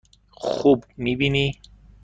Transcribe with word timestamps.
خوب 0.35 0.83
می 0.97 1.15
بینی؟ 1.15 1.57